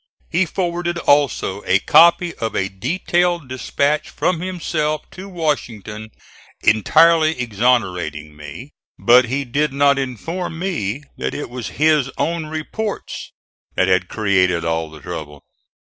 [0.31, 6.09] He forwarded also a copy of a detailed dispatch from himself to Washington
[6.63, 13.31] entirely exonerating me; but he did not inform me that it was his own reports
[13.75, 15.43] that had created all the trouble.